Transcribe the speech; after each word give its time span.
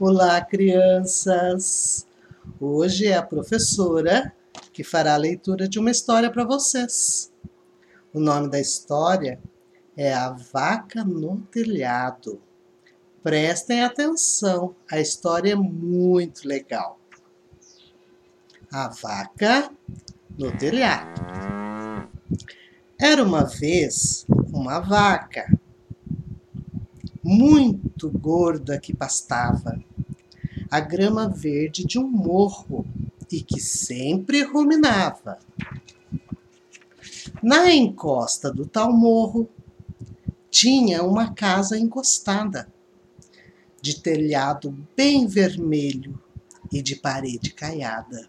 Olá, 0.00 0.40
crianças! 0.40 2.04
Hoje 2.58 3.06
é 3.06 3.16
a 3.16 3.22
professora 3.22 4.34
que 4.72 4.82
fará 4.82 5.14
a 5.14 5.18
leitura 5.18 5.68
de 5.68 5.78
uma 5.78 5.92
história 5.92 6.28
para 6.32 6.42
vocês. 6.42 7.32
O 8.12 8.18
nome 8.18 8.50
da 8.50 8.58
história 8.58 9.38
é 9.96 10.12
A 10.12 10.30
Vaca 10.30 11.04
no 11.04 11.42
Telhado. 11.42 12.42
Prestem 13.22 13.84
atenção, 13.84 14.74
a 14.90 14.98
história 14.98 15.52
é 15.52 15.54
muito 15.54 16.48
legal. 16.48 16.98
A 18.72 18.88
Vaca 18.88 19.70
no 20.36 20.50
Telhado. 20.58 21.22
Era 22.98 23.22
uma 23.22 23.44
vez 23.44 24.26
uma 24.52 24.80
vaca 24.80 25.53
muito 27.24 28.10
gorda 28.10 28.78
que 28.78 28.94
pastava 28.94 29.82
a 30.70 30.78
grama 30.78 31.26
verde 31.26 31.84
de 31.84 31.98
um 31.98 32.06
morro 32.06 32.84
e 33.32 33.40
que 33.40 33.58
sempre 33.60 34.42
ruminava. 34.42 35.38
Na 37.42 37.72
encosta 37.72 38.52
do 38.52 38.66
tal 38.66 38.92
morro 38.92 39.48
tinha 40.50 41.02
uma 41.02 41.32
casa 41.32 41.78
encostada, 41.78 42.68
de 43.80 44.00
telhado 44.00 44.76
bem 44.94 45.26
vermelho 45.26 46.20
e 46.70 46.82
de 46.82 46.96
parede 46.96 47.52
caiada. 47.52 48.28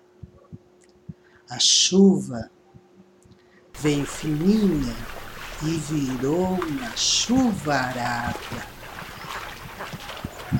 A 1.50 1.60
chuva 1.60 2.50
veio 3.80 4.06
fininha 4.06 4.96
e 5.64 5.78
virou 5.78 6.54
uma 6.54 6.96
chuvarada 6.96 8.75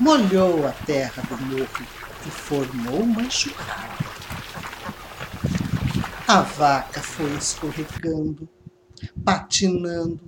molhou 0.00 0.66
a 0.66 0.72
terra 0.72 1.22
do 1.22 1.36
morro 1.46 1.86
e 2.26 2.30
formou 2.30 3.02
uma 3.02 3.22
enxurrada. 3.22 4.04
A 6.26 6.40
vaca 6.42 7.00
foi 7.00 7.32
escorregando, 7.36 8.48
patinando, 9.24 10.20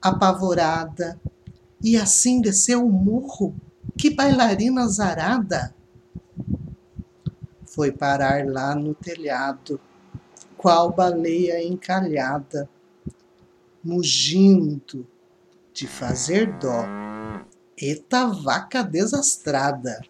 apavorada, 0.00 1.18
e 1.82 1.96
assim 1.96 2.40
desceu 2.40 2.86
o 2.86 2.92
morro. 2.92 3.54
Que 3.96 4.10
bailarina 4.10 4.86
zarada! 4.88 5.74
Foi 7.64 7.90
parar 7.90 8.46
lá 8.46 8.74
no 8.74 8.94
telhado, 8.94 9.80
qual 10.56 10.92
baleia 10.92 11.62
encalhada, 11.62 12.68
mugindo 13.82 15.06
de 15.72 15.86
fazer 15.86 16.58
dó 16.58 17.05
Eita 17.78 18.28
vaca 18.28 18.82
desastrada! 18.82 20.00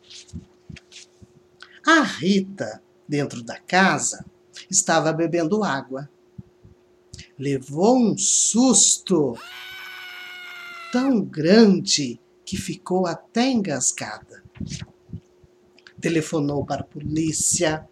A 1.84 2.00
Rita, 2.02 2.80
dentro 3.08 3.42
da 3.42 3.58
casa, 3.58 4.24
estava 4.70 5.12
bebendo 5.12 5.64
água. 5.64 6.08
Levou 7.36 7.98
um 7.98 8.16
susto 8.16 9.36
tão 10.92 11.20
grande 11.20 12.20
que 12.44 12.56
ficou 12.56 13.04
até 13.04 13.50
engasgada. 13.50 14.44
Telefonou 16.00 16.64
para 16.64 16.82
a 16.82 16.86
polícia, 16.86 17.88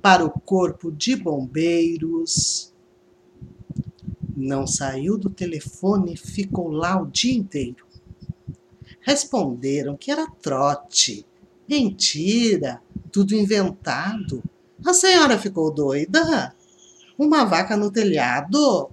para 0.00 0.24
o 0.24 0.30
corpo 0.30 0.90
de 0.90 1.16
bombeiros. 1.16 2.72
Não 4.34 4.66
saiu 4.66 5.18
do 5.18 5.28
telefone 5.28 6.16
ficou 6.16 6.70
lá 6.70 6.98
o 6.98 7.06
dia 7.06 7.34
inteiro. 7.34 7.91
Responderam 9.02 9.96
que 9.96 10.10
era 10.10 10.26
trote. 10.26 11.26
Mentira, 11.68 12.80
tudo 13.10 13.34
inventado. 13.34 14.42
A 14.84 14.92
senhora 14.92 15.38
ficou 15.38 15.72
doida? 15.72 16.54
Uma 17.18 17.44
vaca 17.44 17.76
no 17.76 17.90
telhado? 17.90 18.90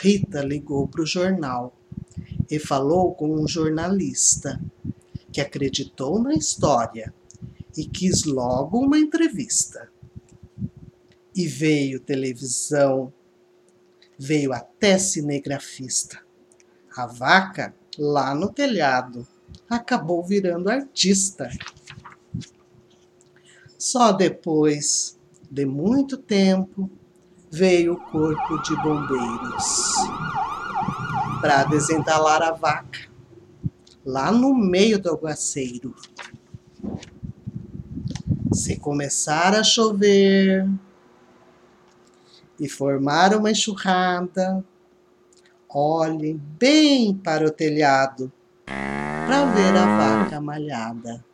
Rita 0.00 0.42
ligou 0.42 0.88
para 0.88 1.02
o 1.02 1.06
jornal 1.06 1.76
e 2.50 2.58
falou 2.58 3.14
com 3.14 3.32
um 3.34 3.46
jornalista 3.46 4.60
que 5.32 5.40
acreditou 5.40 6.22
na 6.22 6.34
história 6.34 7.14
e 7.76 7.86
quis 7.86 8.24
logo 8.24 8.78
uma 8.78 8.98
entrevista. 8.98 9.90
E 11.34 11.46
veio 11.46 11.98
televisão, 12.00 13.12
veio 14.18 14.52
até 14.52 14.98
cinegrafista. 14.98 16.20
A 16.94 17.06
vaca 17.06 17.74
lá 17.98 18.34
no 18.34 18.48
telhado. 18.48 19.26
Acabou 19.68 20.22
virando 20.24 20.70
artista. 20.70 21.50
Só 23.78 24.12
depois 24.12 25.18
de 25.50 25.66
muito 25.66 26.16
tempo 26.16 26.90
veio 27.50 27.94
o 27.94 28.00
corpo 28.00 28.62
de 28.62 28.74
bombeiros 28.82 29.94
para 31.40 31.64
desentalar 31.64 32.40
a 32.42 32.52
vaca 32.52 33.12
lá 34.04 34.32
no 34.32 34.54
meio 34.54 34.98
do 34.98 35.10
aguaceiro. 35.10 35.94
Se 38.52 38.78
começar 38.78 39.54
a 39.54 39.62
chover 39.62 40.68
e 42.58 42.68
formar 42.68 43.34
uma 43.34 43.50
enxurrada, 43.50 44.64
olhem 45.74 46.36
bem 46.58 47.14
para 47.14 47.46
o 47.46 47.50
telhado 47.50 48.32
para 48.66 49.44
ver 49.46 49.76
a 49.76 49.86
vaca 49.96 50.40
malhada. 50.40 51.24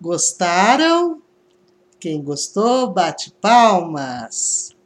Gostaram? 0.00 1.20
Quem 2.00 2.22
gostou, 2.22 2.92
bate 2.92 3.32
palmas. 3.40 4.77